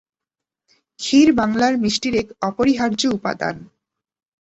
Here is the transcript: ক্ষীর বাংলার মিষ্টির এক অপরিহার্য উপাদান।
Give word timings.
ক্ষীর 0.99 1.29
বাংলার 1.33 1.73
মিষ্টির 1.77 2.15
এক 2.15 2.27
অপরিহার্য 2.41 3.01
উপাদান। 3.07 3.55